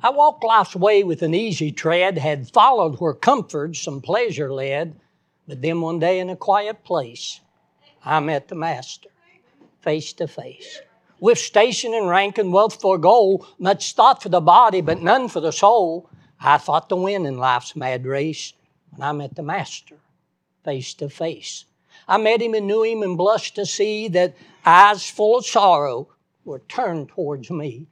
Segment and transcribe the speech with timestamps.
[0.00, 4.94] I walked life's way with an easy tread, had followed where comfort some pleasure led,
[5.48, 7.40] but then one day in a quiet place,
[8.04, 9.08] I met the Master,
[9.80, 10.80] face to face.
[11.18, 15.28] With station and rank and wealth for goal, much thought for the body, but none
[15.28, 16.08] for the soul,
[16.40, 18.52] I thought to win in life's mad race
[18.92, 19.96] when I met the Master,
[20.62, 21.64] face to face.
[22.06, 26.08] I met him and knew him and blushed to see that eyes full of sorrow
[26.44, 27.88] were turned towards me.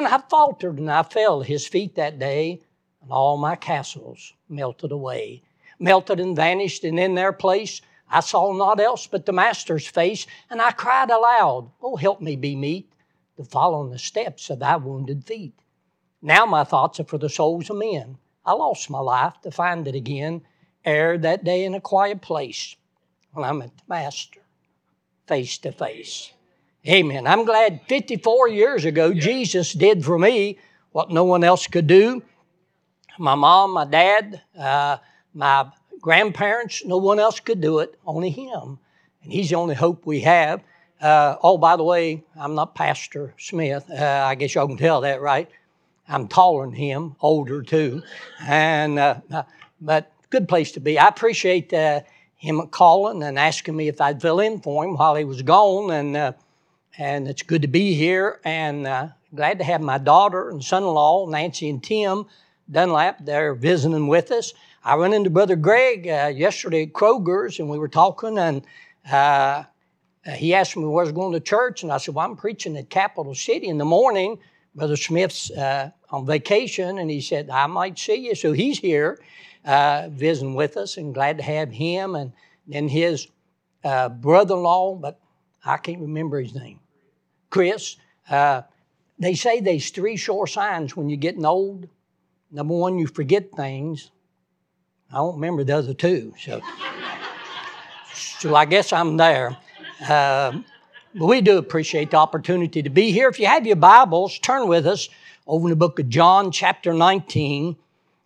[0.00, 2.62] And I faltered and I fell at his feet that day,
[3.02, 5.42] and all my castles melted away.
[5.78, 10.26] Melted and vanished, and in their place I saw naught else but the Master's face,
[10.48, 12.90] and I cried aloud, Oh, help me be meet
[13.36, 15.60] to follow in the steps of thy wounded feet.
[16.22, 18.16] Now my thoughts are for the souls of men.
[18.46, 20.46] I lost my life to find it again,
[20.82, 22.74] ere that day in a quiet place
[23.34, 24.40] when I met the Master
[25.26, 26.32] face to face.
[26.88, 27.26] Amen.
[27.26, 30.58] I'm glad 54 years ago Jesus did for me
[30.92, 32.22] what no one else could do.
[33.18, 34.96] My mom, my dad, uh,
[35.34, 38.78] my grandparents, no one else could do it, only Him.
[39.22, 40.62] And He's the only hope we have.
[41.02, 43.84] Uh, oh, by the way, I'm not Pastor Smith.
[43.90, 45.50] Uh, I guess y'all can tell that, right?
[46.08, 48.02] I'm taller than him, older too,
[48.44, 49.42] and uh, uh
[49.80, 50.98] but good place to be.
[50.98, 52.00] I appreciate uh,
[52.36, 55.92] him calling and asking me if I'd fill in for him while he was gone,
[55.92, 56.32] and uh,
[56.98, 61.26] and it's good to be here and uh, glad to have my daughter and son-in-law
[61.28, 62.26] Nancy and Tim
[62.70, 63.24] Dunlap.
[63.24, 64.52] They're visiting with us.
[64.84, 68.62] I run into Brother Greg uh, yesterday at Kroger's and we were talking and
[69.10, 69.64] uh,
[70.34, 72.76] he asked me where I was going to church and I said, well, I'm preaching
[72.76, 74.38] at Capital City in the morning.
[74.74, 78.34] Brother Smith's uh, on vacation and he said, I might see you.
[78.34, 79.20] So he's here
[79.64, 82.32] uh, visiting with us and glad to have him and
[82.66, 83.28] then his
[83.84, 85.20] uh, brother-in-law, but
[85.64, 86.80] I can't remember his name.
[87.50, 87.96] Chris,
[88.28, 88.62] uh,
[89.18, 91.88] they say there's three sure signs when you're getting old.
[92.50, 94.10] Number one, you forget things.
[95.12, 96.60] I don't remember the other two, so
[98.38, 99.56] so I guess I'm there.
[100.08, 100.60] Uh,
[101.14, 103.28] but we do appreciate the opportunity to be here.
[103.28, 105.08] If you have your Bibles, turn with us
[105.46, 107.76] over in the book of John, chapter 19.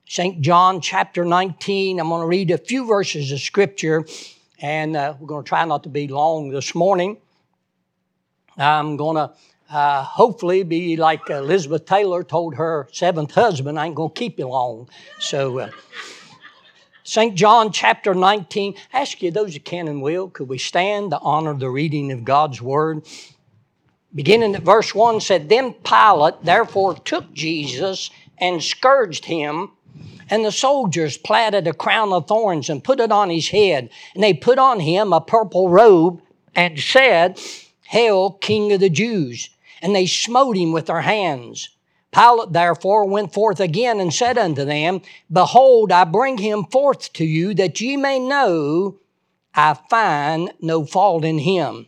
[0.07, 0.41] St.
[0.43, 1.99] John, chapter 19.
[1.99, 4.05] I'm going to read a few verses of Scripture,
[4.61, 7.19] and uh, we're going to try not to be long this morning.
[8.57, 9.33] I'm going to
[9.71, 14.39] uh, hopefully be like Elizabeth Taylor told her seventh husband, I ain't going to keep
[14.39, 14.89] you long.
[15.19, 15.71] So, uh,
[17.03, 17.35] St.
[17.35, 21.53] John chapter 19, ask you, those who can and will, could we stand to honor
[21.53, 23.05] the reading of God's word?
[24.15, 29.73] Beginning at verse 1 said, Then Pilate therefore took Jesus and scourged him.
[30.31, 33.91] And the soldiers platted a crown of thorns and put it on his head.
[34.15, 36.21] And they put on him a purple robe
[36.55, 37.41] and said,
[37.89, 39.51] Hail, King of the Jews!
[39.83, 41.69] And they smote him with their hands.
[42.11, 47.25] Pilate therefore went forth again and said unto them, Behold, I bring him forth to
[47.25, 48.99] you that ye may know
[49.55, 51.87] I find no fault in him.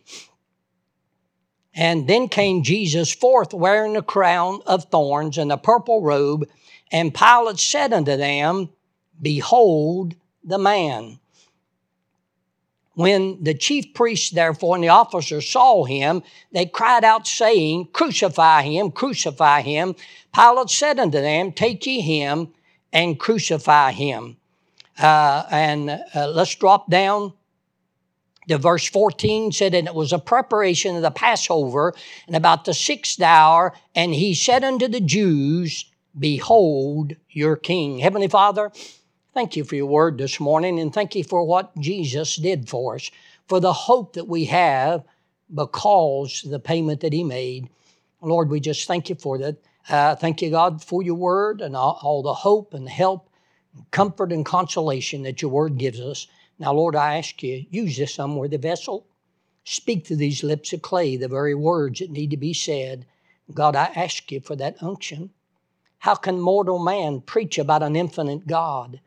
[1.74, 6.48] And then came Jesus forth wearing a crown of thorns and a purple robe.
[6.92, 8.70] And Pilate said unto them,
[9.20, 10.14] Behold
[10.44, 11.18] the man.
[12.94, 18.62] When the chief priests, therefore, and the officers saw him, they cried out, saying, Crucify
[18.62, 19.94] him, crucify him.
[20.34, 22.54] Pilate said unto them, Take ye him
[22.92, 24.38] and crucify him.
[24.98, 27.34] Uh, and uh, let's drop down
[28.48, 31.94] to verse 14 said, And it was a preparation of the Passover,
[32.26, 35.84] and about the sixth hour, and he said unto the Jews,
[36.18, 37.98] Behold your king.
[37.98, 38.70] Heavenly Father,
[39.36, 42.94] Thank you for your word this morning, and thank you for what Jesus did for
[42.94, 43.10] us,
[43.48, 45.04] for the hope that we have
[45.54, 47.68] because the payment that He made.
[48.22, 49.58] Lord, we just thank you for that.
[49.90, 53.28] Uh, thank you, God, for your word and all, all the hope and help,
[53.74, 56.26] and comfort and consolation that your word gives us.
[56.58, 59.06] Now, Lord, I ask you, use this somewhere, the vessel.
[59.64, 63.04] Speak to these lips of clay the very words that need to be said.
[63.52, 65.28] God, I ask you for that unction.
[66.06, 69.00] How can mortal man preach about an infinite God?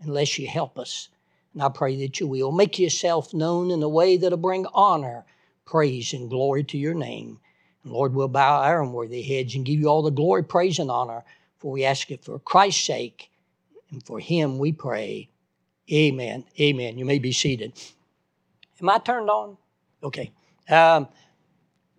[0.00, 1.08] unless you help us.
[1.52, 2.52] And I pray that you will.
[2.52, 5.24] Make yourself known in a way that'll bring honor,
[5.64, 7.40] praise, and glory to your name.
[7.82, 10.92] And Lord, we'll bow our unworthy heads and give you all the glory, praise, and
[10.92, 11.24] honor,
[11.58, 13.30] for we ask it for Christ's sake,
[13.90, 15.28] and for him we pray.
[15.92, 16.44] Amen.
[16.60, 16.98] Amen.
[16.98, 17.72] You may be seated.
[18.80, 19.56] Am I turned on?
[20.04, 20.30] Okay.
[20.68, 21.08] Um,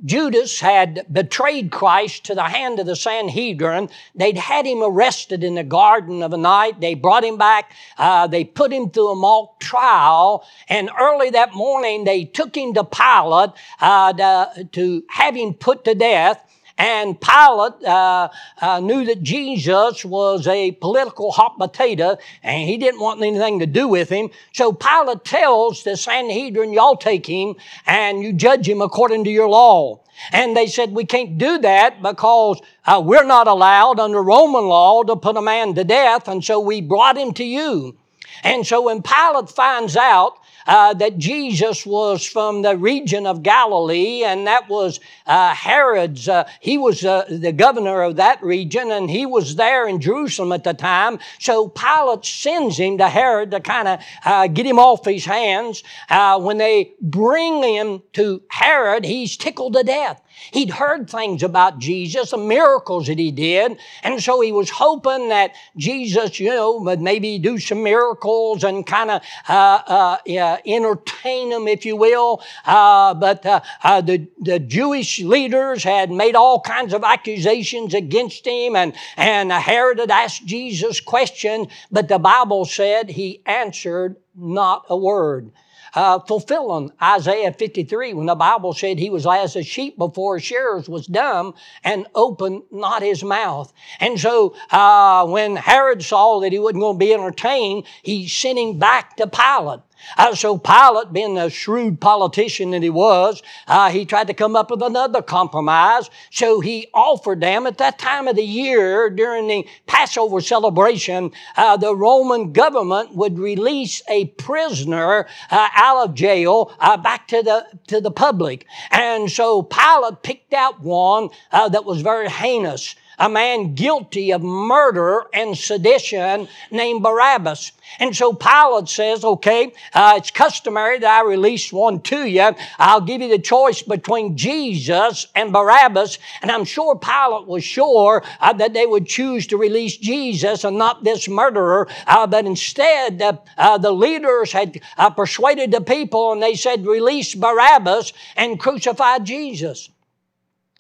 [0.04, 3.90] Judas had betrayed Christ to the hand of the Sanhedrin.
[4.14, 6.82] They'd had him arrested in the garden of a night.
[6.82, 7.72] They brought him back.
[7.98, 10.46] Uh, they put him through a mock trial.
[10.68, 15.86] And early that morning, they took him to Pilate uh, to, to have him put
[15.86, 16.45] to death.
[16.78, 18.30] And Pilate uh,
[18.60, 23.66] uh, knew that Jesus was a political hot potato and he didn't want anything to
[23.66, 24.30] do with him.
[24.52, 27.56] So Pilate tells the Sanhedrin, y'all take him
[27.86, 30.02] and you judge him according to your law.
[30.32, 35.04] And they said, we can't do that because uh, we're not allowed under Roman law
[35.04, 36.28] to put a man to death.
[36.28, 37.98] And so we brought him to you.
[38.44, 44.24] And so when Pilate finds out uh, that Jesus was from the region of Galilee,
[44.24, 46.28] and that was uh, Herod's.
[46.28, 50.52] Uh, he was uh, the governor of that region, and he was there in Jerusalem
[50.52, 51.20] at the time.
[51.40, 55.84] So Pilate sends him to Herod to kind of uh, get him off his hands.
[56.10, 60.22] Uh, when they bring him to Herod, he's tickled to death.
[60.52, 65.30] He'd heard things about Jesus, the miracles that he did, and so he was hoping
[65.30, 70.58] that Jesus, you know, would maybe do some miracles and kind of uh, uh, yeah,
[70.66, 72.42] entertain them, if you will.
[72.66, 78.46] Uh, but uh, uh, the, the Jewish leaders had made all kinds of accusations against
[78.46, 84.86] him, and, and Herod had asked Jesus questions, but the Bible said he answered not
[84.90, 85.52] a word
[85.96, 90.88] uh, fulfilling Isaiah 53 when the Bible said he was as a sheep before shearers
[90.88, 91.54] was dumb
[91.84, 93.74] and opened not his mouth.
[94.00, 98.60] And so uh, when Herod saw that he wasn't going to be entertained, he sent
[98.60, 99.82] him back to Pilate.
[100.18, 104.56] Uh, so Pilate, being a shrewd politician that he was, uh, he tried to come
[104.56, 106.10] up with another compromise.
[106.32, 111.78] So he offered them at that time of the year during the Passover celebration, uh,
[111.78, 117.66] the Roman government would release a prisoner uh, out of jail uh, back to the
[117.88, 118.66] to the public.
[118.92, 124.42] And so Pilate picked out one uh, that was very heinous a man guilty of
[124.42, 127.72] murder and sedition named Barabbas.
[128.00, 132.56] And so Pilate says, okay, uh, it's customary that I release one to you.
[132.80, 136.18] I'll give you the choice between Jesus and Barabbas.
[136.42, 140.78] And I'm sure Pilate was sure uh, that they would choose to release Jesus and
[140.78, 141.88] not this murderer.
[142.08, 143.22] Uh, but instead,
[143.58, 149.20] uh, the leaders had uh, persuaded the people and they said, release Barabbas and crucify
[149.20, 149.90] Jesus.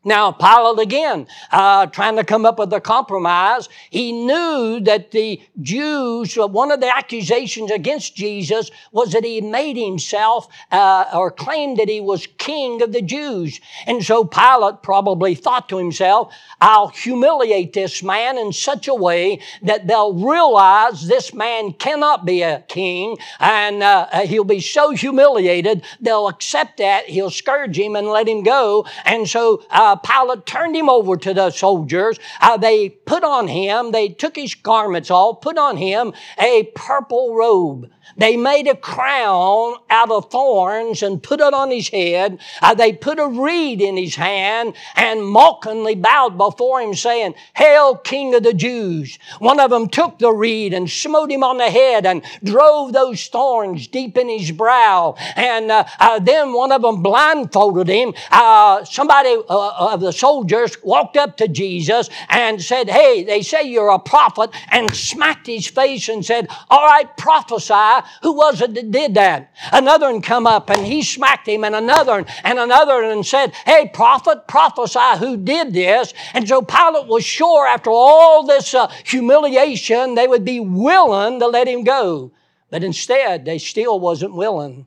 [0.07, 5.41] Now, Pilate again, uh, trying to come up with a compromise, he knew that the
[5.61, 11.31] Jews, uh, one of the accusations against Jesus was that he made himself uh, or
[11.31, 13.59] claimed that he was king of the Jews.
[13.87, 16.31] And so Pilate probably thought to himself,
[16.61, 22.43] I'll humiliate this man in such a way that they'll realize this man cannot be
[22.43, 27.95] a king and uh, uh he'll be so humiliated, they'll accept that, he'll scourge him
[27.95, 28.85] and let him go.
[29.03, 29.63] And so,
[29.95, 32.19] uh, Pilate turned him over to the soldiers.
[32.41, 37.35] Uh, they put on him, they took his garments off, put on him a purple
[37.35, 37.89] robe.
[38.17, 42.39] They made a crown out of thorns and put it on his head.
[42.61, 47.95] Uh, they put a reed in his hand and mockingly bowed before him, saying, Hail,
[47.95, 49.19] King of the Jews.
[49.39, 53.27] One of them took the reed and smote him on the head and drove those
[53.27, 55.15] thorns deep in his brow.
[55.35, 58.13] And uh, uh, then one of them blindfolded him.
[58.31, 63.63] Uh, somebody uh, of the soldiers walked up to Jesus and said, Hey, they say
[63.63, 67.73] you're a prophet, and smacked his face and said, All right, prophesy
[68.21, 69.51] who was it that did that?
[69.71, 73.25] Another one come up and he smacked him and another one and another one and
[73.25, 76.13] said, Hey, prophet, prophesy who did this.
[76.33, 81.47] And so Pilate was sure after all this uh, humiliation, they would be willing to
[81.47, 82.31] let him go.
[82.69, 84.85] But instead, they still wasn't willing.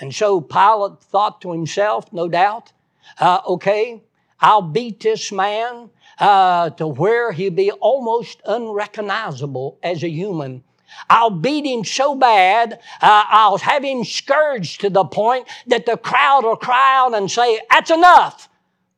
[0.00, 2.72] And so Pilate thought to himself, no doubt,
[3.18, 4.02] uh, okay,
[4.40, 10.64] I'll beat this man uh, to where he'll be almost unrecognizable as a human.
[11.10, 15.96] I'll beat him so bad, uh, I'll have him scourged to the point that the
[15.96, 18.48] crowd will cry out and say, That's enough.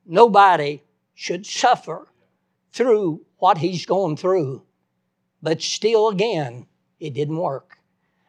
[0.07, 0.83] Nobody
[1.15, 2.09] should suffer
[2.73, 4.63] through what he's going through.
[5.43, 6.67] But still, again,
[6.99, 7.79] it didn't work.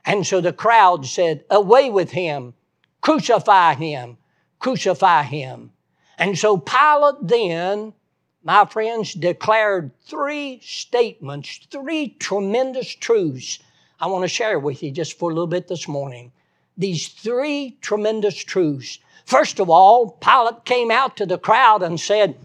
[0.06, 2.54] And so the crowd said, Away with him,
[3.02, 4.18] crucify him,
[4.60, 5.72] crucify him.
[6.18, 7.94] And so Pilate then
[8.44, 13.60] my friends, declared three statements, three tremendous truths
[14.00, 16.32] I want to share with you just for a little bit this morning.
[16.76, 18.98] These three tremendous truths.
[19.26, 22.36] First of all, Pilate came out to the crowd and said,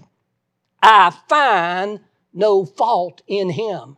[0.82, 2.00] I find
[2.34, 3.96] no fault in him.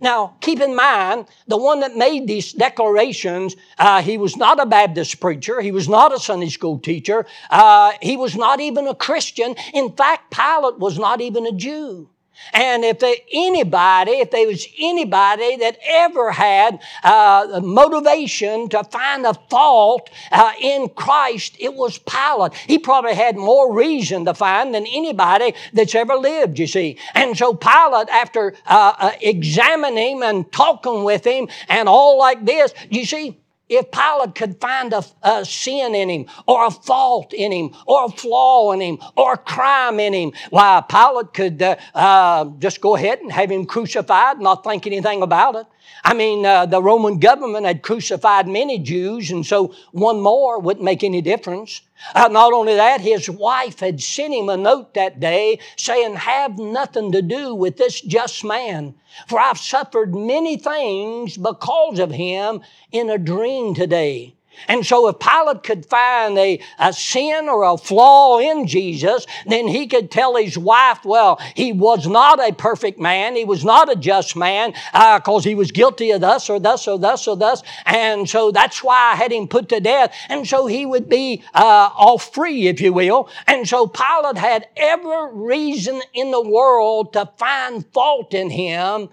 [0.00, 4.66] Now, keep in mind, the one that made these declarations, uh, he was not a
[4.66, 5.60] Baptist preacher.
[5.60, 7.26] He was not a Sunday school teacher.
[7.50, 9.54] Uh, he was not even a Christian.
[9.72, 12.08] In fact, Pilate was not even a Jew.
[12.52, 19.26] And if they, anybody, if there was anybody that ever had uh, motivation to find
[19.26, 22.54] a fault uh, in Christ, it was Pilate.
[22.54, 26.98] He probably had more reason to find than anybody that's ever lived, you see.
[27.14, 32.44] And so Pilate, after uh, uh examining him and talking with him and all like
[32.44, 33.38] this, you see,
[33.68, 38.04] if Pilate could find a, a, sin in him, or a fault in him, or
[38.04, 42.80] a flaw in him, or a crime in him, why, Pilate could uh, uh, just
[42.80, 45.66] go ahead and have him crucified, not think anything about it.
[46.04, 50.84] I mean, uh, the Roman government had crucified many Jews, and so one more wouldn't
[50.84, 51.80] make any difference.
[52.14, 56.58] Uh, not only that, his wife had sent him a note that day saying, Have
[56.58, 58.94] nothing to do with this just man,
[59.26, 62.60] for I've suffered many things because of him
[62.92, 64.35] in a dream today.
[64.68, 69.68] And so if Pilate could find a, a sin or a flaw in Jesus, then
[69.68, 73.36] he could tell his wife, well, he was not a perfect man.
[73.36, 76.88] He was not a just man because uh, he was guilty of thus or thus
[76.88, 77.62] or thus or thus.
[77.84, 80.14] And so that's why I had him put to death.
[80.28, 83.28] And so he would be uh, free, if you will.
[83.46, 89.08] And so Pilate had every reason in the world to find fault in him,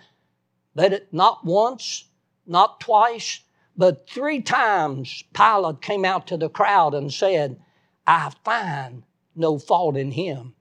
[0.76, 2.06] but not once,
[2.46, 3.42] not twice,
[3.76, 7.60] but three times Pilate came out to the crowd and said,
[8.06, 9.04] I find
[9.36, 10.54] no fault in him.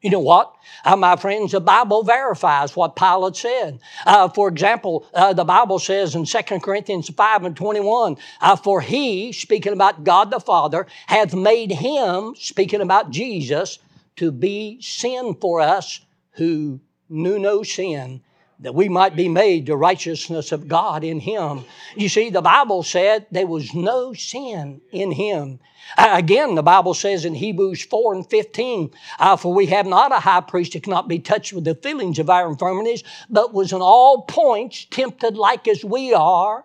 [0.00, 0.54] You know what?
[0.82, 3.80] Uh, my friends, the Bible verifies what Pilate said.
[4.06, 8.80] Uh, for example, uh, the Bible says in 2 Corinthians 5 and 21, uh, For
[8.80, 13.78] he, speaking about God the Father, hath made him, speaking about Jesus,
[14.16, 16.00] to be sin for us
[16.32, 18.22] who knew no sin,
[18.60, 21.64] that we might be made the righteousness of God in him.
[21.96, 25.60] You see, the Bible said there was no sin in him.
[25.96, 30.20] Again, the Bible says in Hebrews 4 and 15, uh, For we have not a
[30.20, 33.80] high priest that cannot be touched with the feelings of our infirmities, but was in
[33.80, 36.64] all points tempted like as we are,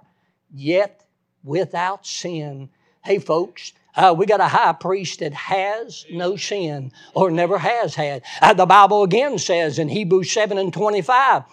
[0.54, 1.06] yet
[1.44, 2.70] without sin.
[3.04, 7.96] Hey, folks, uh, we got a high priest that has no sin or never has
[7.96, 8.22] had.
[8.42, 11.44] Uh, the Bible again says in Hebrews 7 and 25,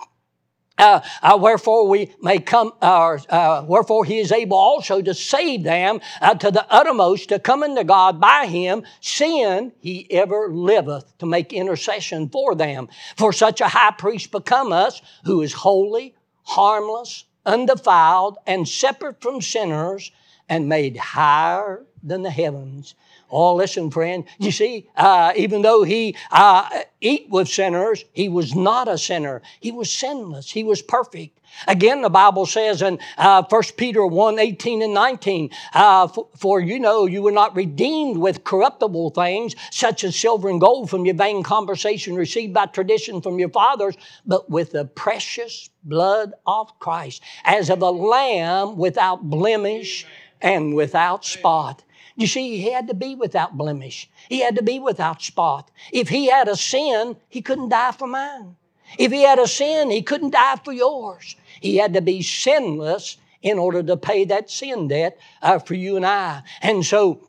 [0.78, 5.62] uh, uh, wherefore we may come, uh, uh, wherefore he is able also to save
[5.64, 11.16] them uh, to the uttermost to come unto God by him, seeing he ever liveth
[11.18, 12.88] to make intercession for them.
[13.16, 16.14] For such a high priest become us, who is holy,
[16.44, 20.10] harmless, undefiled, and separate from sinners,
[20.48, 22.94] and made higher than the heavens.
[23.32, 24.24] Oh, listen, friend.
[24.38, 26.68] You see, uh, even though he uh,
[27.00, 29.40] eat with sinners, he was not a sinner.
[29.58, 30.50] He was sinless.
[30.50, 31.40] He was perfect.
[31.66, 36.60] Again, the Bible says in uh, 1 Peter 1, 18 and 19, uh, for, for,
[36.60, 41.04] you know you were not redeemed with corruptible things, such as silver and gold from
[41.04, 43.96] your vain conversation received by tradition from your fathers,
[44.26, 50.06] but with the precious blood of Christ, as of a lamb without blemish
[50.40, 51.82] and without spot.
[52.16, 54.08] You see, he had to be without blemish.
[54.28, 55.70] He had to be without spot.
[55.92, 58.56] If he had a sin, he couldn't die for mine.
[58.98, 61.36] If he had a sin, he couldn't die for yours.
[61.60, 65.96] He had to be sinless in order to pay that sin debt uh, for you
[65.96, 66.42] and I.
[66.60, 67.28] And so,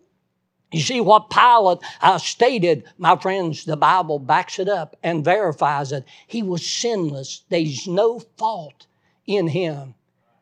[0.72, 5.92] you see what Pilate uh, stated, my friends, the Bible backs it up and verifies
[5.92, 6.04] it.
[6.28, 7.44] He was sinless.
[7.50, 8.88] There's no fault
[9.26, 9.94] in him.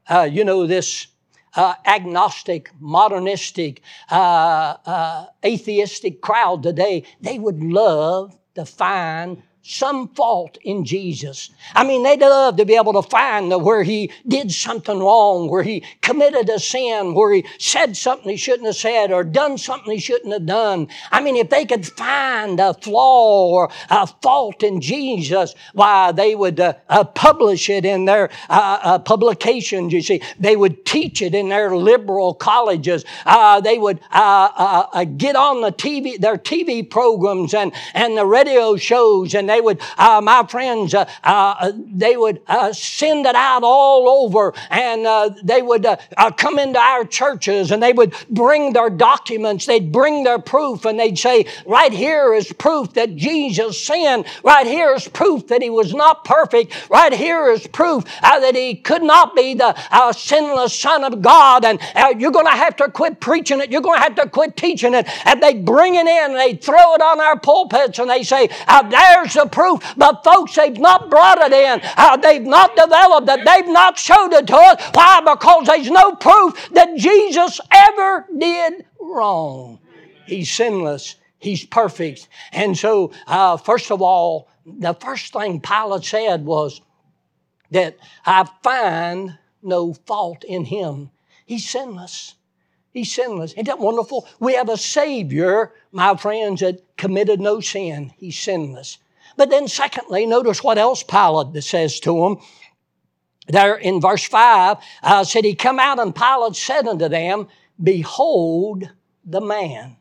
[0.09, 1.07] Uh, you know, this
[1.55, 10.57] uh, agnostic, modernistic, uh, uh, atheistic crowd today, they would love to find some fault
[10.63, 11.51] in Jesus.
[11.75, 15.61] I mean, they'd love to be able to find where he did something wrong, where
[15.61, 19.93] he committed a sin, where he said something he shouldn't have said or done something
[19.93, 20.87] he shouldn't have done.
[21.11, 26.33] I mean, if they could find a flaw or a fault in Jesus, why, they
[26.33, 30.21] would uh, uh, publish it in their uh, uh publications, you see.
[30.39, 33.05] They would teach it in their liberal colleges.
[33.27, 38.75] Uh, they would uh, get on the TV, their TV programs and, and the radio
[38.75, 43.63] shows and they would, uh, my friends, uh, uh, they would uh, send it out
[43.63, 45.85] all over and uh, they would
[46.37, 50.99] come into our churches and they would bring their documents, they'd bring their proof and
[50.99, 54.25] they'd say, right here is proof that Jesus sinned.
[54.43, 56.89] Right here is proof that he was not perfect.
[56.89, 59.75] Right here is proof that he could not be the
[60.13, 61.65] sinless Son of God.
[61.65, 61.79] And
[62.21, 63.71] you're going to have to quit preaching it.
[63.71, 65.07] You're going to have to quit teaching it.
[65.25, 68.49] And they bring it in and they throw it on our pulpits and they say,
[68.89, 69.81] there's proof.
[69.97, 71.81] But folks, they've not brought it in.
[71.97, 73.45] Uh, they've not developed it.
[73.45, 74.89] They've not showed it to us.
[74.93, 75.21] Why?
[75.21, 79.79] Because there's no proof that Jesus ever did wrong.
[80.25, 81.15] He's sinless.
[81.39, 82.27] He's perfect.
[82.51, 86.81] And so, uh, first of all, the first thing Pilate said was
[87.71, 91.09] that I find no fault in him.
[91.45, 92.35] He's sinless.
[92.91, 93.53] He's sinless.
[93.53, 94.27] Isn't that wonderful?
[94.39, 98.13] We have a Savior, my friends, that committed no sin.
[98.17, 98.97] He's sinless.
[99.41, 102.37] But then, secondly, notice what else Pilate says to him.
[103.47, 107.47] There in verse 5, uh, said, He come out, and Pilate said unto them,
[107.81, 108.87] Behold
[109.25, 109.97] the man.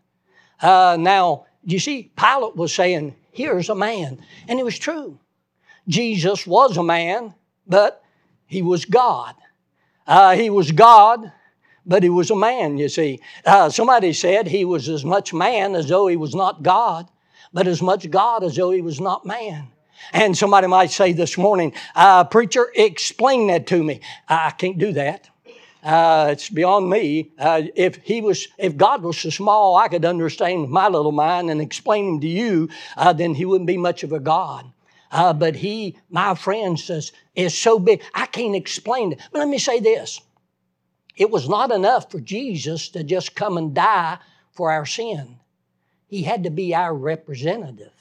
[0.60, 4.22] Uh, now, you see, Pilate was saying, Here's a man.
[4.46, 5.18] And it was true.
[5.88, 7.32] Jesus was a man,
[7.66, 8.04] but
[8.46, 9.36] he was God.
[10.06, 11.32] Uh, he was God,
[11.86, 13.20] but he was a man, you see.
[13.46, 17.08] Uh, somebody said he was as much man as though he was not God,
[17.52, 19.68] but as much God as though he was not man.
[20.12, 24.00] And somebody might say this morning, uh, Preacher, explain that to me.
[24.28, 25.28] I can't do that.
[25.82, 27.32] Uh, it's beyond me.
[27.38, 31.50] Uh, if he was, if God was so small, I could understand my little mind
[31.50, 34.70] and explain him to you, uh, then he wouldn't be much of a God.
[35.10, 39.20] Uh, but he, my friend, says is so big I can't explain it.
[39.32, 40.20] But let me say this:
[41.16, 44.18] it was not enough for Jesus to just come and die
[44.52, 45.36] for our sin.
[46.10, 47.94] He had to be our representative.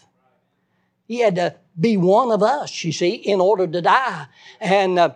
[1.06, 4.26] He had to be one of us, you see, in order to die.
[4.60, 5.12] And uh,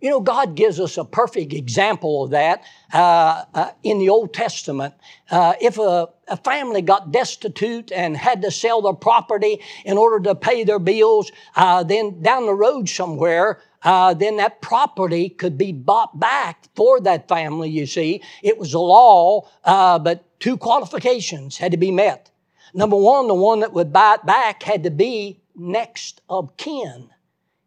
[0.00, 4.32] you know, God gives us a perfect example of that uh, uh, in the Old
[4.32, 4.94] Testament.
[5.30, 10.20] Uh, if a, a, family got destitute and had to sell their property in order
[10.20, 15.58] to pay their bills, uh, then down the road somewhere, uh, then that property could
[15.58, 18.22] be bought back for that family, you see.
[18.42, 22.30] It was a law, uh, but two qualifications had to be met.
[22.74, 27.10] Number one, the one that would buy it back had to be next of kin.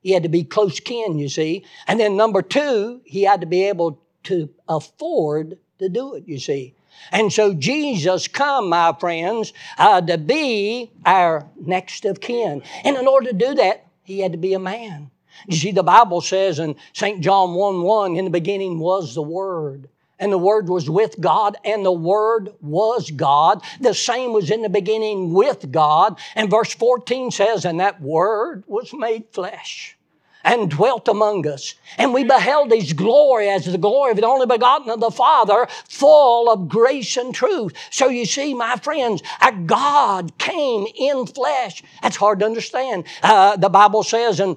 [0.01, 1.65] He had to be close kin, you see.
[1.87, 6.39] And then number two, he had to be able to afford to do it, you
[6.39, 6.75] see.
[7.11, 12.61] And so Jesus come, my friends, uh, to be our next of kin.
[12.83, 15.09] And in order to do that, he had to be a man.
[15.47, 17.21] You see, the Bible says in St.
[17.21, 19.89] John 1 1, in the beginning was the Word.
[20.23, 23.61] And the Word was with God, and the Word was God.
[23.81, 26.17] The same was in the beginning with God.
[26.33, 29.97] And verse 14 says, And that Word was made flesh
[30.41, 31.75] and dwelt among us.
[31.97, 35.67] And we beheld his glory as the glory of the only begotten of the Father,
[35.89, 37.73] full of grace and truth.
[37.91, 41.83] So you see, my friends, a God came in flesh.
[42.01, 43.03] That's hard to understand.
[43.21, 44.55] Uh, the Bible says in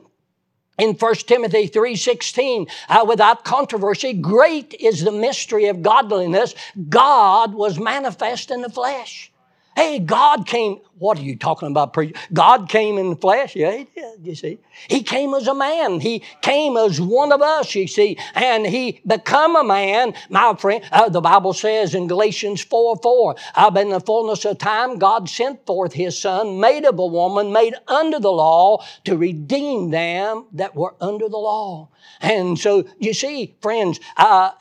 [0.78, 6.54] in 1 Timothy 3.16, uh, without controversy, great is the mystery of godliness.
[6.88, 9.30] God was manifest in the flesh.
[9.76, 12.14] Hey, God came, what are you talking about, preacher?
[12.32, 13.54] God came in the flesh.
[13.54, 14.58] Yeah, he did, you see.
[14.88, 16.00] He came as a man.
[16.00, 18.16] He came as one of us, you see.
[18.34, 20.82] And he become a man, my friend.
[20.90, 25.28] Uh, the Bible says in Galatians 4, 4, uh, in the fullness of time, God
[25.28, 30.46] sent forth his son, made of a woman, made under the law, to redeem them
[30.54, 31.90] that were under the law.
[32.22, 34.52] And so, you see, friends, uh,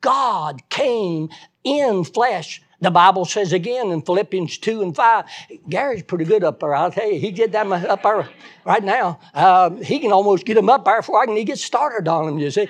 [0.00, 1.28] God came
[1.62, 5.24] in flesh the Bible says again in Philippians 2 and 5,
[5.68, 6.74] Gary's pretty good up there.
[6.74, 8.28] I'll tell you, he did that up there
[8.64, 9.18] right now.
[9.32, 12.28] Uh, he can almost get him up there before I can even get started on
[12.28, 12.68] him, you see.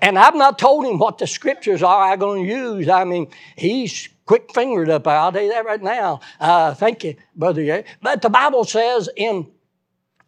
[0.00, 2.88] And I've not told him what the scriptures are I'm going to use.
[2.88, 5.16] I mean, he's quick fingered up there.
[5.16, 6.20] I'll tell you that right now.
[6.38, 7.84] Uh, thank you, Brother Gary.
[8.02, 9.50] But the Bible says in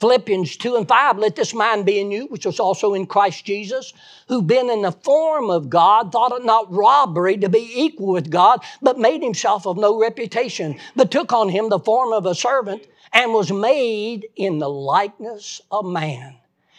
[0.01, 3.45] Philippians 2 and 5, let this mind be in you, which was also in Christ
[3.45, 3.93] Jesus,
[4.29, 8.31] who being in the form of God, thought it not robbery to be equal with
[8.31, 12.35] God, but made himself of no reputation, but took on him the form of a
[12.35, 16.37] servant, and was made in the likeness of man.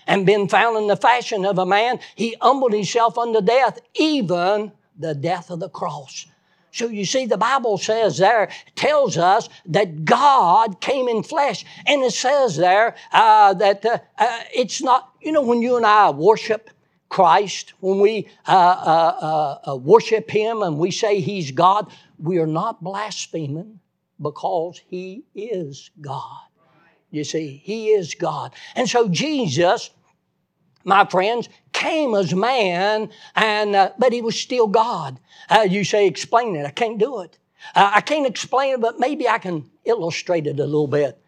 [0.07, 4.71] And being found in the fashion of a man, he humbled himself unto death, even
[4.97, 6.25] the death of the cross.
[6.71, 11.65] So you see, the Bible says there, tells us that God came in flesh.
[11.85, 15.85] And it says there uh, that uh, uh, it's not, you know, when you and
[15.85, 16.69] I worship
[17.09, 22.47] Christ, when we uh, uh, uh, worship Him and we say He's God, we are
[22.47, 23.79] not blaspheming
[24.21, 26.41] because He is God.
[27.09, 28.53] You see, He is God.
[28.75, 29.89] And so Jesus,
[30.89, 35.19] my friends, came as man, and uh, but he was still God.
[35.49, 36.65] Uh, you say, explain it.
[36.65, 37.37] I can't do it.
[37.75, 41.21] Uh, I can't explain it, but maybe I can illustrate it a little bit.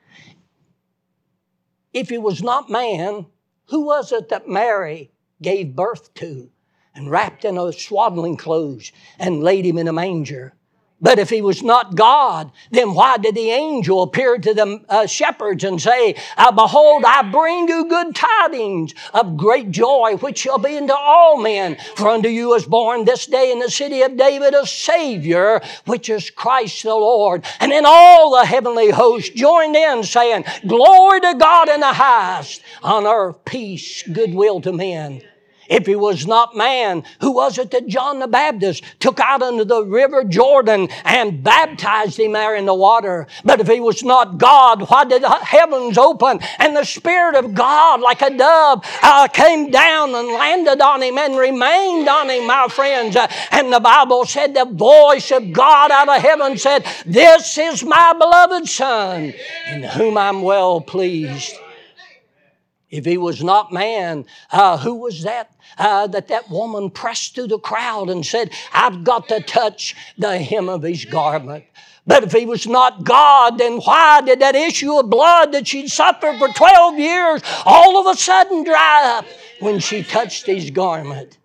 [1.93, 3.25] If he was not man,
[3.69, 6.49] who was it that Mary gave birth to
[6.93, 10.53] and wrapped in a swaddling clothes and laid him in a manger?
[11.01, 15.07] But if he was not God, then why did the angel appear to the uh,
[15.07, 20.59] shepherds and say, uh, Behold, I bring you good tidings of great joy, which shall
[20.59, 21.77] be unto all men.
[21.95, 26.07] For unto you is born this day in the city of David a Savior, which
[26.07, 27.45] is Christ the Lord.
[27.59, 32.61] And then all the heavenly hosts joined in, saying, Glory to God in the highest,
[32.83, 35.23] on earth peace, goodwill to men.
[35.71, 39.63] If he was not man, who was it that John the Baptist took out into
[39.63, 43.25] the river Jordan and baptized him there in the water?
[43.45, 47.53] But if he was not God, why did the heavens open and the Spirit of
[47.53, 52.47] God, like a dove, uh, came down and landed on him and remained on him,
[52.47, 53.15] my friends?
[53.15, 57.81] Uh, and the Bible said the voice of God out of heaven said, This is
[57.81, 59.33] my beloved Son,
[59.69, 61.60] in whom I'm well pleased.
[62.91, 65.55] If he was not man, uh, who was that?
[65.77, 70.37] Uh, that that woman pressed through the crowd and said, I've got to touch the
[70.37, 71.63] hem of his garment.
[72.05, 75.89] But if he was not God, then why did that issue of blood that she'd
[75.89, 79.25] suffered for 12 years all of a sudden dry up
[79.61, 81.37] when she touched his garment?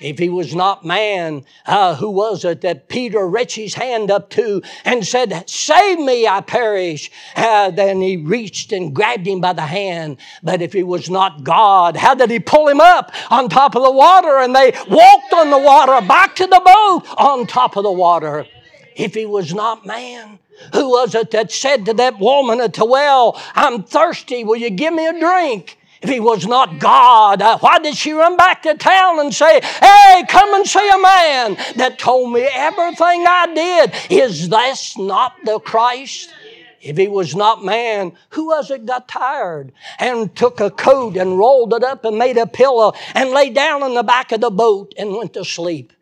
[0.00, 4.30] If he was not man, uh, who was it that Peter reached his hand up
[4.30, 7.10] to and said, Save me, I perish?
[7.34, 10.18] Uh, then he reached and grabbed him by the hand.
[10.40, 13.82] But if he was not God, how did he pull him up on top of
[13.82, 17.82] the water and they walked on the water back to the boat on top of
[17.82, 18.46] the water?
[18.94, 20.38] If he was not man,
[20.74, 24.70] who was it that said to that woman at the well, I'm thirsty, will you
[24.70, 25.77] give me a drink?
[26.00, 29.60] If he was not God, uh, why did she run back to town and say,
[29.60, 33.94] Hey, come and see a man that told me everything I did?
[34.10, 36.32] Is this not the Christ?
[36.80, 41.36] If he was not man, who was it got tired and took a coat and
[41.36, 44.50] rolled it up and made a pillow and lay down in the back of the
[44.50, 45.92] boat and went to sleep?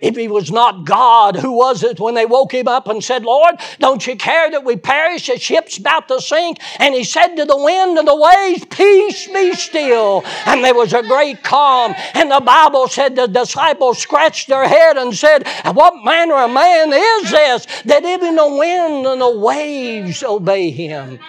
[0.00, 3.24] If he was not God, who was it when they woke him up and said,
[3.24, 5.28] Lord, don't you care that we perish?
[5.28, 6.58] The ship's about to sink.
[6.78, 10.22] And he said to the wind and the waves, Peace be still.
[10.46, 11.94] And there was a great calm.
[12.12, 16.92] And the Bible said the disciples scratched their head and said, What manner of man
[16.92, 21.20] is this that even the wind and the waves obey him?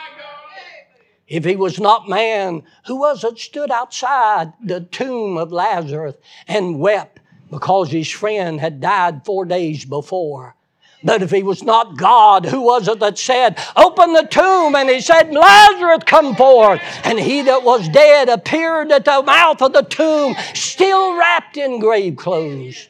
[1.28, 6.16] If he was not man, who was it stood outside the tomb of Lazarus
[6.48, 7.15] and wept?
[7.50, 10.56] Because his friend had died four days before.
[11.04, 14.74] But if he was not God, who was it that said, Open the tomb?
[14.74, 16.82] And he said, Lazarus, come forth.
[17.04, 21.80] And he that was dead appeared at the mouth of the tomb, still wrapped in
[21.80, 22.90] grave clothes.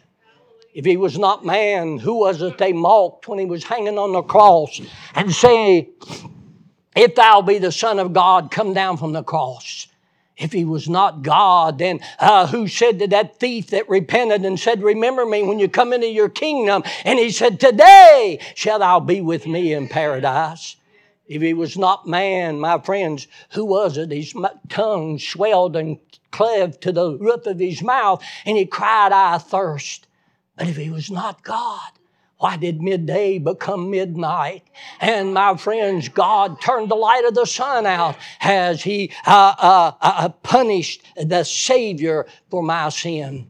[0.73, 4.13] If he was not man, who was it they mocked when he was hanging on
[4.13, 4.79] the cross
[5.13, 5.89] and say,
[6.95, 9.87] If thou be the Son of God, come down from the cross.
[10.37, 14.59] If he was not God, then uh, who said to that thief that repented and
[14.59, 16.83] said, Remember me when you come into your kingdom?
[17.05, 20.75] And he said, Today shall thou be with me in paradise.
[21.27, 24.11] If he was not man, my friends, who was it?
[24.11, 24.35] His
[24.69, 25.99] tongue swelled and
[26.31, 30.05] cleft to the roof of his mouth, and he cried, I thirst.
[30.57, 31.91] But if he was not God,
[32.37, 34.63] why did midday become midnight?
[34.99, 39.91] And my friends, God turned the light of the sun out as He uh, uh,
[40.01, 43.49] uh, punished the Savior for my sin.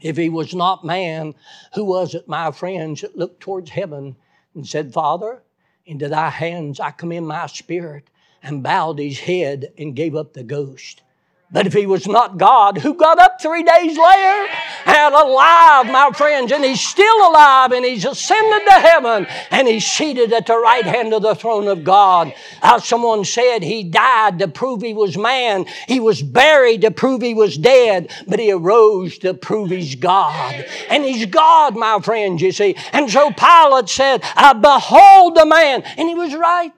[0.00, 1.34] If He was not man,
[1.74, 4.16] who was it, my friends, that looked towards heaven
[4.54, 5.42] and said, Father,
[5.84, 8.08] into thy hands I commend my spirit,
[8.42, 11.02] and bowed his head and gave up the ghost?
[11.50, 14.52] But if he was not God, who got up three days later
[14.84, 19.86] and alive, my friends, and he's still alive and he's ascended to heaven and he's
[19.86, 22.34] seated at the right hand of the throne of God.
[22.60, 25.64] As someone said, he died to prove he was man.
[25.86, 30.66] He was buried to prove he was dead, but he arose to prove he's God.
[30.90, 32.76] And he's God, my friends, you see.
[32.92, 35.82] And so Pilate said, I behold the man.
[35.96, 36.74] And he was right.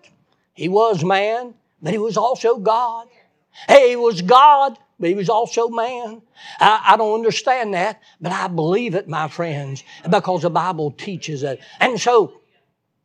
[0.54, 3.08] He was man, but he was also God.
[3.68, 6.22] Hey, he was God, but he was also man.
[6.58, 11.42] I, I, don't understand that, but I believe it, my friends, because the Bible teaches
[11.42, 11.60] it.
[11.80, 12.40] And so,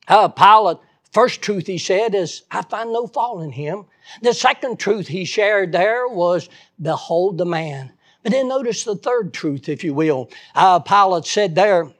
[0.07, 0.77] uh, Pilate,
[1.11, 3.85] first truth he said is, I find no fault in him.
[4.21, 6.49] The second truth he shared there was,
[6.81, 7.91] behold the man.
[8.23, 10.29] But then notice the third truth, if you will.
[10.53, 11.91] Uh, Pilate said there,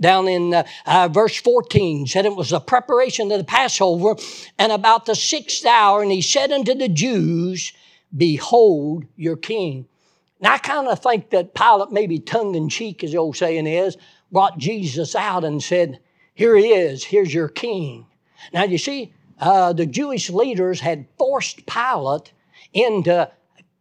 [0.00, 4.16] down in uh, uh, verse 14 said it was a preparation of the Passover
[4.58, 7.72] and about the sixth hour, and he said unto the Jews,
[8.16, 9.86] Behold your king.
[10.40, 13.66] Now, I kind of think that Pilate, maybe tongue in cheek, as the old saying
[13.66, 13.96] is,
[14.30, 16.00] brought Jesus out and said,
[16.34, 18.06] Here he is, here's your king.
[18.52, 22.32] Now, you see, uh, the Jewish leaders had forced Pilate
[22.72, 23.30] into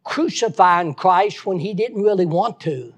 [0.04, 2.94] crucifying Christ when he didn't really want to.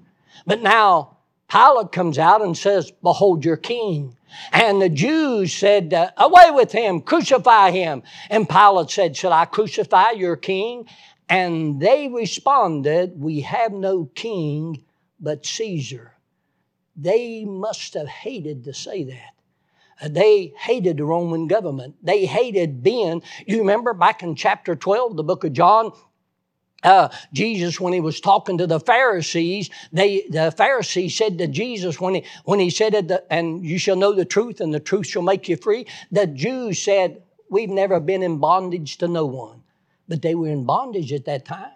[0.46, 1.15] But now
[1.48, 4.16] Pilate comes out and says, Behold your king.
[4.52, 8.02] And the Jews said, uh, Away with him, crucify him.
[8.30, 10.88] And Pilate said, Shall I crucify your king?
[11.28, 14.84] And they responded, We have no king
[15.20, 16.12] but Caesar.
[16.96, 19.34] They must have hated to say that.
[20.00, 21.96] Uh, they hated the Roman government.
[22.02, 25.92] They hated being, you remember back in chapter 12, the book of John,
[26.82, 32.00] uh, Jesus, when he was talking to the Pharisees, they the Pharisees said to Jesus
[32.00, 35.06] when he when he said it, and you shall know the truth, and the truth
[35.06, 35.86] shall make you free.
[36.12, 39.62] The Jews said, "We've never been in bondage to no one,"
[40.06, 41.72] but they were in bondage at that time.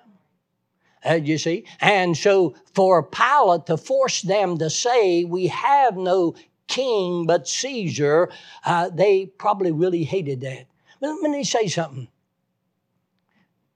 [1.05, 6.35] Uh, you see, and so for Pilate to force them to say, "We have no
[6.69, 8.31] king but Caesar,"
[8.67, 10.67] uh, they probably really hated that.
[11.01, 12.09] Let me say something.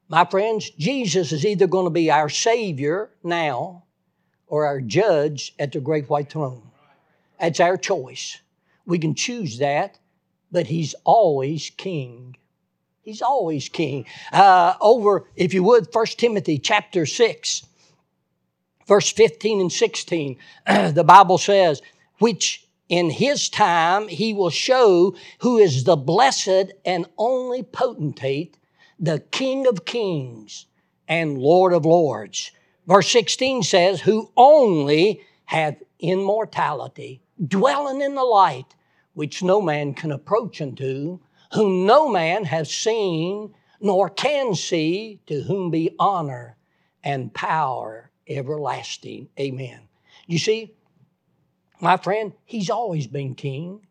[0.08, 3.84] My friends, Jesus is either going to be our Savior now
[4.46, 6.62] or our judge at the great white throne.
[7.40, 8.40] That's our choice.
[8.86, 9.98] We can choose that,
[10.52, 12.36] but He's always King.
[13.00, 14.06] He's always King.
[14.32, 17.66] Uh, over, if you would, 1 Timothy chapter 6,
[18.86, 20.36] verse 15 and 16,
[20.66, 21.80] the Bible says,
[22.18, 28.56] which in his time he will show who is the blessed and only potentate
[28.98, 30.66] the King of kings
[31.08, 32.50] and Lord of lords.
[32.86, 38.74] Verse 16 says, Who only hath immortality, dwelling in the light,
[39.14, 41.20] which no man can approach unto,
[41.52, 46.56] whom no man hath seen, nor can see, to whom be honor
[47.02, 49.28] and power everlasting.
[49.38, 49.80] Amen.
[50.26, 50.74] You see,
[51.80, 53.86] my friend, he's always been king.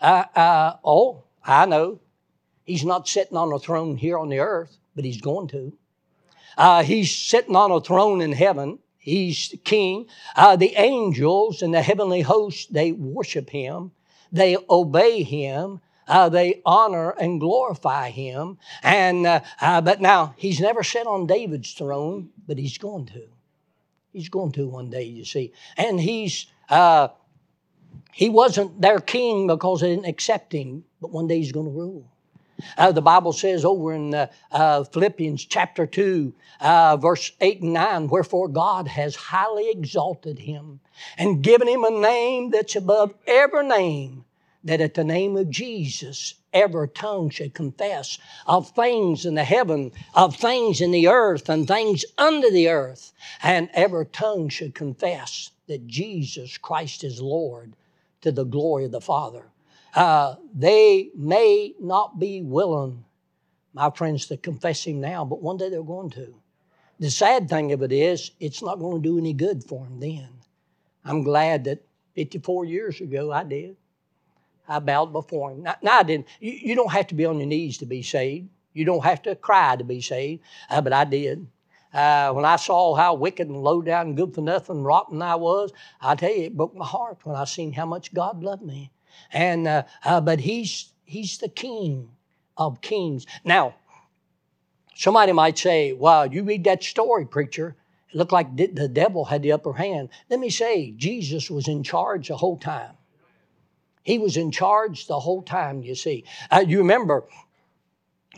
[0.00, 2.00] Uh, uh, oh, I know.
[2.66, 5.72] He's not sitting on a throne here on the earth, but he's going to.
[6.58, 8.80] Uh, he's sitting on a throne in heaven.
[8.98, 10.06] He's king.
[10.34, 13.92] Uh, the angels and the heavenly hosts, they worship him.
[14.32, 15.80] They obey him.
[16.08, 18.58] Uh, they honor and glorify him.
[18.82, 23.28] And uh, uh, but now he's never sat on David's throne, but he's going to.
[24.12, 25.52] He's going to one day, you see.
[25.76, 27.08] And he's uh,
[28.12, 31.72] he wasn't their king because they didn't accept him, but one day he's going to
[31.72, 32.10] rule.
[32.76, 37.72] Uh, the Bible says over in uh, uh, Philippians chapter 2, uh, verse 8 and
[37.72, 40.80] 9, wherefore God has highly exalted him
[41.18, 44.24] and given him a name that's above every name,
[44.64, 49.92] that at the name of Jesus every tongue should confess of things in the heaven,
[50.14, 55.50] of things in the earth, and things under the earth, and every tongue should confess
[55.66, 57.74] that Jesus Christ is Lord
[58.22, 59.46] to the glory of the Father.
[59.96, 63.02] Uh, they may not be willing,
[63.72, 66.34] my friends, to confess Him now, but one day they're going to.
[67.00, 69.98] The sad thing of it is, it's not going to do any good for them
[69.98, 70.28] then.
[71.02, 71.82] I'm glad that
[72.14, 73.76] 54 years ago I did.
[74.68, 75.62] I bowed before Him.
[75.62, 76.26] Now, now I didn't.
[76.40, 78.50] You, you, don't have to be on your knees to be saved.
[78.74, 81.46] You don't have to cry to be saved, uh, but I did.
[81.94, 85.36] Uh, when I saw how wicked and low down and good for nothing, rotten I
[85.36, 88.62] was, I tell you, it broke my heart when I seen how much God loved
[88.62, 88.90] me.
[89.32, 92.10] And uh, uh, but he's he's the king
[92.56, 93.26] of kings.
[93.44, 93.74] Now,
[94.94, 97.76] somebody might say, "Wow, you read that story, preacher."
[98.10, 100.10] It looked like the devil had the upper hand.
[100.30, 102.94] Let me say, Jesus was in charge the whole time.
[104.04, 105.82] He was in charge the whole time.
[105.82, 107.24] You see, uh, you remember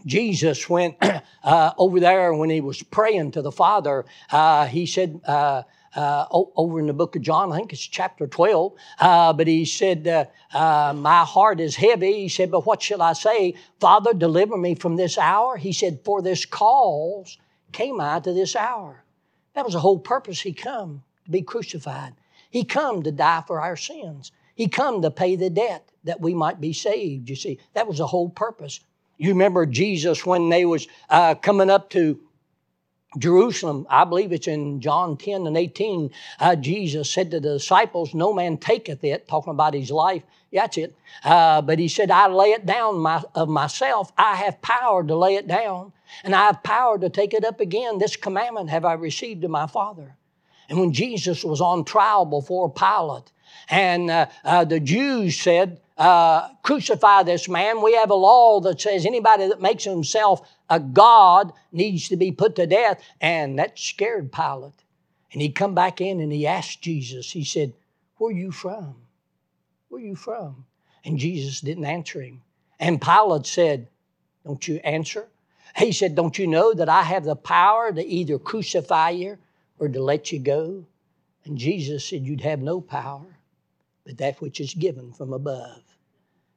[0.06, 0.96] Jesus went
[1.44, 4.04] uh, over there when he was praying to the Father.
[4.30, 5.20] Uh, he said,
[5.94, 8.72] uh, over in the book of John, I think it's chapter 12.
[8.98, 10.24] Uh, but he said, uh,
[10.56, 12.14] uh, My heart is heavy.
[12.14, 13.54] He said, But what shall I say?
[13.80, 15.56] Father, deliver me from this hour.
[15.56, 17.38] He said, For this cause
[17.72, 19.04] came I to this hour.
[19.54, 20.40] That was the whole purpose.
[20.40, 22.14] He come to be crucified.
[22.50, 24.32] He come to die for our sins.
[24.54, 27.28] He come to pay the debt that we might be saved.
[27.28, 28.80] You see, that was the whole purpose.
[29.18, 32.20] You remember Jesus when they was uh, coming up to
[33.16, 38.12] Jerusalem, I believe it's in John 10 and 18, uh, Jesus said to the disciples,
[38.12, 40.22] No man taketh it, talking about his life.
[40.52, 40.94] That's it.
[41.24, 44.12] Uh, but he said, I lay it down my, of myself.
[44.18, 45.92] I have power to lay it down,
[46.22, 47.98] and I have power to take it up again.
[47.98, 50.14] This commandment have I received of my Father.
[50.68, 53.32] And when Jesus was on trial before Pilate,
[53.70, 57.82] and uh, uh the Jews said, uh, crucify this man.
[57.82, 62.32] We have a law that says anybody that makes himself a god needs to be
[62.32, 63.02] put to death.
[63.20, 64.84] And that scared Pilate.
[65.32, 67.74] And he come back in and he asked Jesus, he said,
[68.16, 68.96] Where are you from?
[69.88, 70.66] Where are you from?
[71.04, 72.42] And Jesus didn't answer him.
[72.78, 73.88] And Pilate said,
[74.44, 75.28] Don't you answer?
[75.76, 79.38] He said, Don't you know that I have the power to either crucify you
[79.78, 80.86] or to let you go?
[81.44, 83.38] And Jesus said, You'd have no power
[84.08, 85.82] but that which is given from above.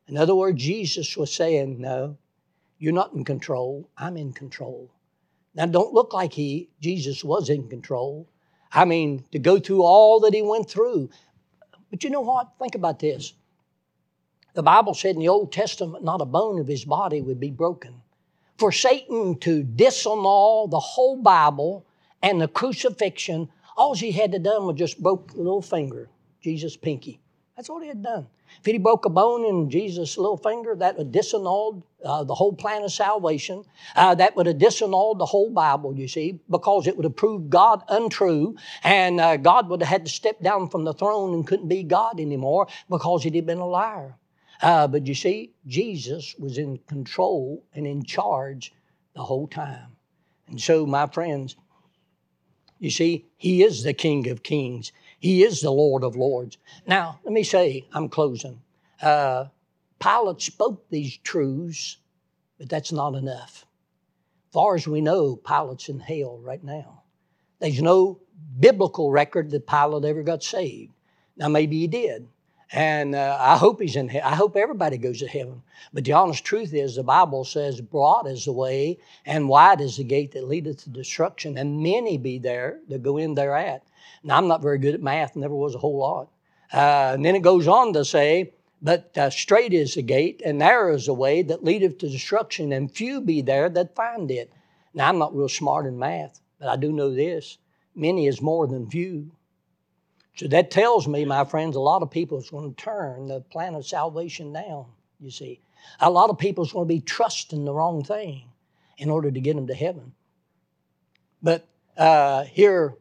[0.07, 2.17] In other words, Jesus was saying, No,
[2.81, 3.87] you're not in control.
[3.95, 4.89] I'm in control.
[5.53, 8.27] Now, don't look like he, Jesus was in control.
[8.71, 11.09] I mean, to go through all that he went through.
[11.91, 12.53] But you know what?
[12.57, 13.33] Think about this.
[14.55, 17.51] The Bible said in the Old Testament, not a bone of his body would be
[17.51, 18.01] broken.
[18.57, 21.85] For Satan to disannul the whole Bible
[22.23, 26.09] and the crucifixion, all he had to done was just broke the little finger,
[26.41, 27.20] Jesus' pinky.
[27.55, 28.27] That's all he had done.
[28.59, 32.53] If he broke a bone in Jesus' little finger, that would disannul uh, the whole
[32.53, 33.63] plan of salvation.
[33.95, 37.49] Uh, that would have disannulled the whole Bible, you see, because it would have proved
[37.49, 41.45] God untrue, and uh, God would have had to step down from the throne and
[41.45, 44.15] couldn't be God anymore because he'd have been a liar.
[44.61, 48.73] Uh, but you see, Jesus was in control and in charge
[49.15, 49.97] the whole time.
[50.47, 51.55] And so, my friends,
[52.79, 54.91] you see, He is the King of Kings.
[55.21, 56.57] He is the Lord of Lords.
[56.87, 58.59] Now, let me say, I'm closing.
[58.99, 59.45] Uh,
[59.99, 61.97] Pilate spoke these truths,
[62.57, 63.67] but that's not enough.
[64.51, 67.03] Far as we know, Pilate's in hell right now.
[67.59, 68.19] There's no
[68.59, 70.91] biblical record that Pilate ever got saved.
[71.37, 72.27] Now, maybe he did.
[72.73, 74.31] And uh, I hope he's in heaven.
[74.31, 75.61] I hope everybody goes to heaven.
[75.91, 79.97] But the honest truth is, the Bible says, broad is the way and wide is
[79.97, 83.83] the gate that leadeth to destruction, and many be there that go in thereat.
[84.23, 86.29] Now, I'm not very good at math, never was a whole lot.
[86.73, 90.59] Uh, and then it goes on to say, but uh, straight is the gate, and
[90.59, 94.51] narrow is the way that leadeth to destruction, and few be there that find it.
[94.93, 97.57] Now, I'm not real smart in math, but I do know this
[97.95, 99.31] many is more than few.
[100.35, 103.41] So that tells me, my friends, a lot of people is going to turn the
[103.41, 104.85] plan of salvation down,
[105.19, 105.59] you see.
[105.99, 108.43] A lot of people is going to be trusting the wrong thing
[108.97, 110.13] in order to get them to heaven.
[111.41, 111.67] But
[111.97, 112.95] uh, here,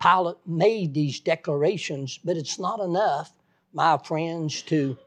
[0.00, 3.32] Pilate made these declarations, but it's not enough,
[3.72, 4.98] my friends, to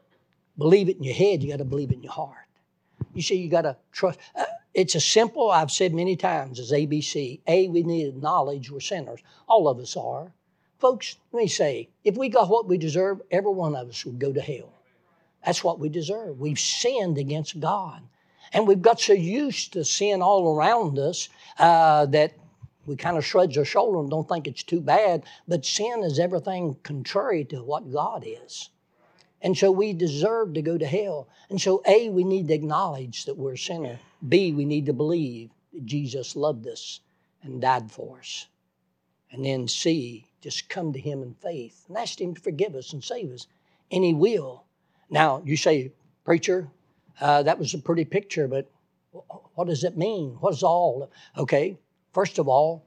[0.56, 1.42] believe it in your head.
[1.42, 2.46] You got to believe it in your heart.
[3.12, 4.18] You see, you got to trust.
[4.34, 7.40] Uh, it's as simple, I've said many times, as ABC.
[7.46, 9.20] A, we need knowledge we're sinners.
[9.48, 10.32] All of us are.
[10.78, 14.18] Folks, let me say, if we got what we deserve, every one of us would
[14.18, 14.72] go to hell.
[15.44, 16.38] That's what we deserve.
[16.38, 18.02] We've sinned against God.
[18.52, 22.34] And we've got so used to sin all around us uh, that
[22.84, 25.24] we kind of shrug our shoulder and don't think it's too bad.
[25.48, 28.70] But sin is everything contrary to what God is.
[29.42, 31.28] And so we deserve to go to hell.
[31.50, 33.98] And so, A, we need to acknowledge that we're a sinner.
[34.26, 37.00] B, we need to believe that Jesus loved us
[37.42, 38.46] and died for us.
[39.30, 42.92] And then C, just come to Him in faith and ask Him to forgive us
[42.92, 43.48] and save us.
[43.90, 44.62] And He will.
[45.10, 45.90] Now, you say,
[46.24, 46.68] Preacher,
[47.20, 48.70] uh, that was a pretty picture, but
[49.56, 50.36] what does it mean?
[50.38, 51.10] What is all?
[51.36, 51.76] Okay,
[52.12, 52.84] first of all,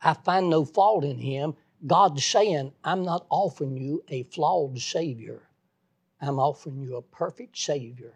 [0.00, 1.54] I find no fault in Him.
[1.86, 5.42] God's saying, I'm not offering you a flawed Savior.
[6.18, 8.14] I'm offering you a perfect Savior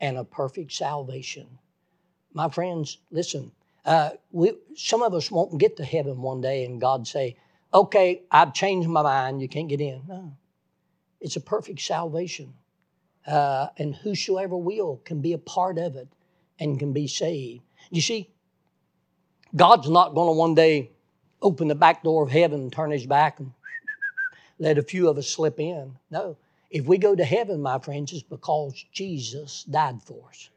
[0.00, 1.46] and a perfect salvation.
[2.32, 3.52] My friends, listen,
[3.86, 7.36] uh, we, some of us won't get to heaven one day and God say,
[7.72, 10.02] okay, I've changed my mind, you can't get in.
[10.08, 10.36] No.
[11.20, 12.54] It's a perfect salvation.
[13.26, 16.08] Uh, and whosoever will can be a part of it
[16.58, 17.62] and can be saved.
[17.90, 18.30] You see,
[19.54, 20.90] God's not going to one day
[21.40, 23.52] open the back door of heaven and turn his back and
[24.58, 25.96] let a few of us slip in.
[26.10, 26.36] No.
[26.70, 30.50] If we go to heaven, my friends, it's because Jesus died for us.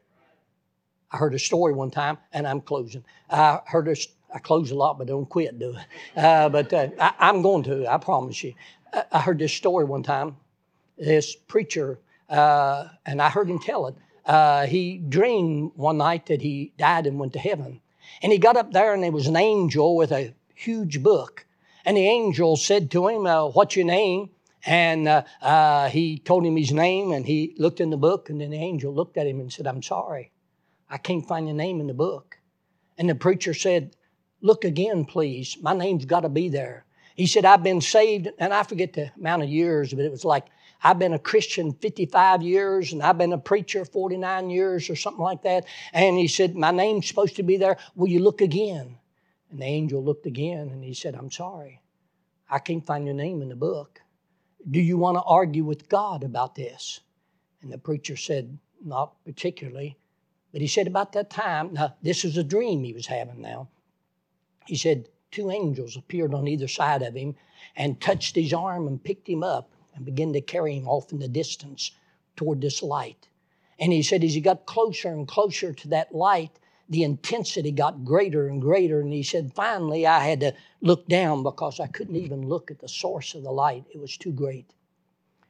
[1.12, 3.04] I heard a story one time, and I'm closing.
[3.28, 3.96] I heard a,
[4.32, 5.84] I close a lot, but don't quit, do it.
[6.16, 8.54] Uh, but uh, I, am going to, I promise you.
[8.92, 10.36] I, I, heard this story one time.
[10.96, 13.96] This preacher, uh, and I heard him tell it.
[14.24, 17.80] Uh, he dreamed one night that he died and went to heaven.
[18.22, 21.46] And he got up there, and there was an angel with a huge book.
[21.84, 24.30] And the angel said to him, uh, What's your name?
[24.64, 28.50] And uh, he told him his name, and he looked in the book, and then
[28.50, 30.30] the angel looked at him and said, I'm sorry.
[30.90, 32.38] I can't find your name in the book.
[32.98, 33.96] And the preacher said,
[34.42, 35.56] Look again, please.
[35.62, 36.84] My name's got to be there.
[37.14, 40.24] He said, I've been saved, and I forget the amount of years, but it was
[40.24, 40.46] like,
[40.82, 45.22] I've been a Christian 55 years, and I've been a preacher 49 years, or something
[45.22, 45.66] like that.
[45.92, 47.76] And he said, My name's supposed to be there.
[47.94, 48.96] Will you look again?
[49.50, 51.82] And the angel looked again, and he said, I'm sorry.
[52.48, 54.00] I can't find your name in the book.
[54.68, 57.00] Do you want to argue with God about this?
[57.62, 59.98] And the preacher said, Not particularly.
[60.52, 63.68] But he said about that time, now this is a dream he was having now.
[64.66, 67.36] He said two angels appeared on either side of him
[67.76, 71.18] and touched his arm and picked him up and began to carry him off in
[71.18, 71.92] the distance
[72.36, 73.28] toward this light.
[73.78, 76.58] And he said as he got closer and closer to that light,
[76.88, 79.00] the intensity got greater and greater.
[79.00, 82.80] And he said, finally, I had to look down because I couldn't even look at
[82.80, 83.84] the source of the light.
[83.94, 84.74] It was too great.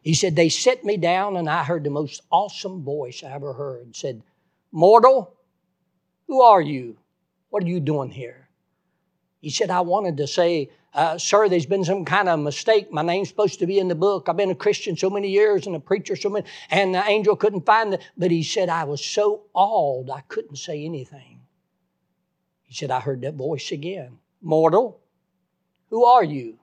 [0.02, 3.52] He said, They set me down, and I heard the most awesome voice I ever
[3.52, 3.96] heard.
[3.96, 4.22] said,
[4.72, 5.34] Mortal,
[6.26, 6.96] who are you?
[7.50, 8.48] What are you doing here?
[9.40, 12.92] He said, I wanted to say, uh, Sir, there's been some kind of mistake.
[12.92, 14.28] My name's supposed to be in the book.
[14.28, 17.36] I've been a Christian so many years and a preacher so many, and the angel
[17.36, 18.02] couldn't find it.
[18.16, 21.40] But he said, I was so awed, I couldn't say anything.
[22.62, 24.18] He said, I heard that voice again.
[24.42, 25.00] Mortal,
[25.88, 26.58] who are you?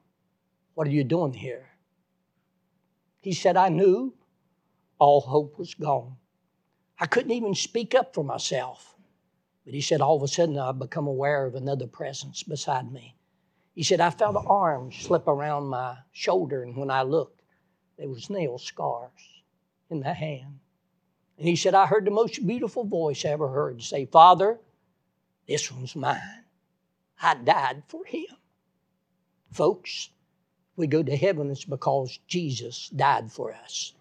[0.73, 1.69] What are you doing here?
[3.21, 4.13] He said, I knew
[4.99, 6.15] all hope was gone.
[6.99, 8.95] I couldn't even speak up for myself.
[9.65, 13.15] But he said, all of a sudden, I become aware of another presence beside me.
[13.75, 17.41] He said, I felt an arm slip around my shoulder, and when I looked,
[17.97, 19.43] there was nail scars
[19.89, 20.59] in the hand.
[21.37, 24.59] And he said, I heard the most beautiful voice I ever heard say, Father,
[25.47, 26.45] this one's mine.
[27.21, 28.25] I died for him.
[29.51, 30.09] Folks,
[30.75, 33.93] we go to heaven, it's because Jesus died for us.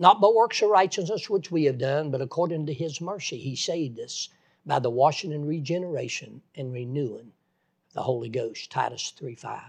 [0.00, 3.56] Not by works of righteousness which we have done, but according to his mercy, he
[3.56, 4.28] saved us
[4.64, 7.32] by the washing and regeneration and renewing
[7.94, 8.70] the Holy Ghost.
[8.70, 9.60] Titus 3 5.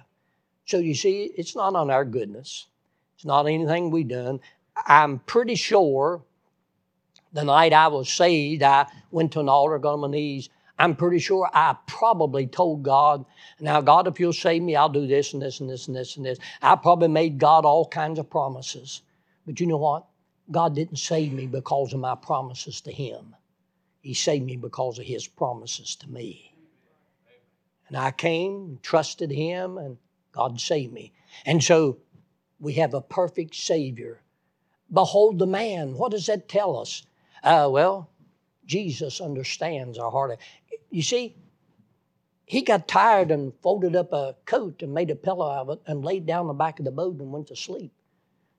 [0.66, 2.68] So you see, it's not on our goodness,
[3.16, 4.40] it's not anything we've done.
[4.86, 6.22] I'm pretty sure
[7.34, 10.50] the night I was saved, I went to an altar, got on my knees.
[10.78, 13.26] I'm pretty sure I probably told God,
[13.60, 16.18] now, God, if you'll save me, I'll do this and this and this and this
[16.18, 16.38] and this.
[16.62, 19.02] I probably made God all kinds of promises.
[19.48, 20.06] But you know what?
[20.52, 23.36] God didn't save me because of my promises to Him.
[24.02, 26.56] He saved me because of His promises to me.
[27.88, 29.98] And I came, trusted Him, and
[30.32, 31.14] God saved me.
[31.46, 31.98] And so
[32.60, 34.22] we have a perfect Savior.
[34.92, 35.96] Behold the man.
[35.96, 37.04] What does that tell us?
[37.44, 38.10] Uh, well,
[38.66, 40.40] Jesus understands our heart.
[40.90, 41.36] You see,
[42.46, 46.04] he got tired and folded up a coat and made a pillow of it and
[46.04, 47.92] laid down the back of the boat and went to sleep.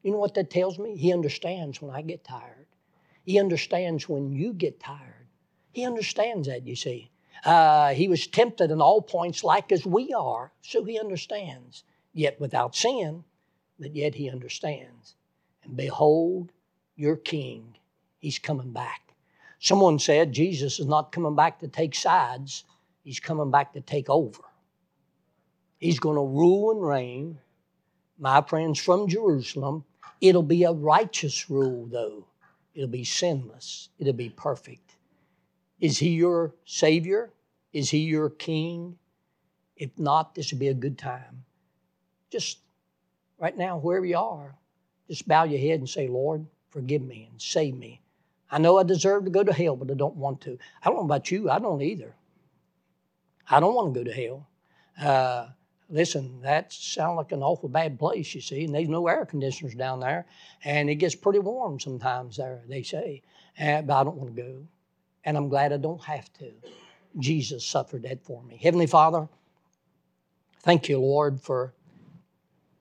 [0.03, 0.97] You know what that tells me?
[0.97, 2.67] He understands when I get tired.
[3.25, 5.27] He understands when you get tired.
[5.73, 7.11] He understands that, you see.
[7.45, 11.85] Uh, he was tempted in all points like as we are, so he understands.
[12.13, 13.25] Yet without sin,
[13.79, 15.15] but yet he understands.
[15.63, 16.53] And behold,
[16.97, 17.77] your king,
[18.19, 19.15] he's coming back.
[19.59, 22.65] Someone said Jesus is not coming back to take sides,
[23.05, 24.43] he's coming back to take over.
[25.79, 27.39] He's going to rule and reign,
[28.19, 29.85] my friends, from Jerusalem.
[30.21, 32.27] It'll be a righteous rule, though.
[32.75, 34.97] It'll be sinless, it'll be perfect.
[35.81, 37.33] Is he your Savior?
[37.73, 38.99] Is he your King?
[39.77, 41.45] If not, this would be a good time.
[42.31, 42.59] Just
[43.39, 44.55] right now, wherever you are,
[45.09, 48.03] just bow your head and say, Lord, forgive me and save me.
[48.51, 50.59] I know I deserve to go to hell, but I don't want to.
[50.83, 52.15] I don't know about you, I don't either.
[53.49, 54.49] I don't want to go to hell.
[55.01, 55.49] Uh,
[55.91, 59.75] listen, that sounds like an awful bad place, you see, and there's no air conditioners
[59.75, 60.27] down there,
[60.65, 63.23] and it gets pretty warm sometimes there, they say.
[63.61, 64.67] Uh, but I don't want to go,
[65.25, 66.53] and I'm glad I don't have to.
[67.19, 68.57] Jesus suffered that for me.
[68.57, 69.29] Heavenly Father,
[70.63, 71.75] thank you, Lord, for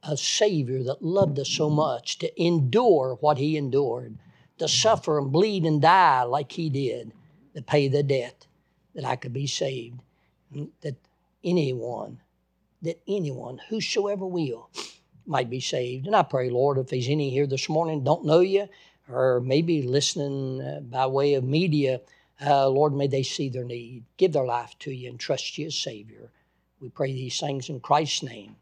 [0.03, 4.17] a Savior that loved us so much to endure what He endured,
[4.59, 7.11] to suffer and bleed and die like He did,
[7.55, 8.45] to pay the debt
[8.93, 9.99] that I could be saved,
[10.81, 10.95] that
[11.43, 12.19] anyone,
[12.81, 14.69] that anyone, whosoever will,
[15.25, 16.07] might be saved.
[16.07, 18.67] And I pray, Lord, if there's any here this morning don't know you,
[19.09, 22.01] or maybe listening uh, by way of media,
[22.45, 25.67] uh, Lord, may they see their need, give their life to you, and trust you
[25.67, 26.31] as Savior.
[26.79, 28.55] We pray these things in Christ's name.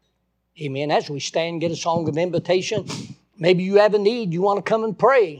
[0.60, 0.90] Amen.
[0.90, 2.86] As we stand, get a song of invitation.
[3.38, 5.36] Maybe you have a need, you want to come and pray.